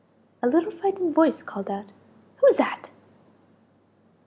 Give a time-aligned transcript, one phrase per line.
[0.41, 1.91] A little frightened voice called out
[2.39, 2.89] "Who's that?"